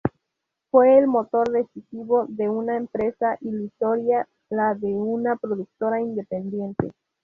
Fue 0.71 0.97
el 0.97 1.05
motor 1.05 1.51
decisivo 1.51 2.25
de 2.27 2.49
una 2.49 2.75
empresa 2.75 3.37
ilusoria, 3.41 4.27
la 4.49 4.73
de 4.73 4.87
una 4.95 5.35
productora 5.35 6.01
independiente. 6.01 6.89